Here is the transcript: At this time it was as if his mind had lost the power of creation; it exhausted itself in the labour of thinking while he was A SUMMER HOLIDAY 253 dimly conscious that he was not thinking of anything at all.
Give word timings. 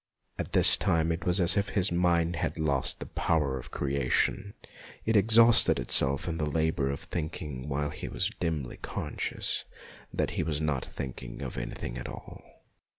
At 0.39 0.53
this 0.53 0.77
time 0.77 1.11
it 1.11 1.25
was 1.25 1.39
as 1.39 1.55
if 1.55 1.69
his 1.69 1.91
mind 1.91 2.37
had 2.37 2.57
lost 2.57 2.97
the 2.99 3.05
power 3.05 3.59
of 3.59 3.69
creation; 3.69 4.55
it 5.05 5.15
exhausted 5.15 5.77
itself 5.79 6.27
in 6.27 6.39
the 6.39 6.49
labour 6.49 6.89
of 6.89 7.01
thinking 7.01 7.69
while 7.69 7.91
he 7.91 8.07
was 8.07 8.23
A 8.23 8.25
SUMMER 8.25 8.37
HOLIDAY 8.39 8.77
253 8.77 8.77
dimly 8.77 8.77
conscious 9.57 9.65
that 10.11 10.31
he 10.31 10.41
was 10.41 10.59
not 10.59 10.83
thinking 10.83 11.43
of 11.43 11.55
anything 11.55 11.99
at 11.99 12.09
all. 12.09 12.41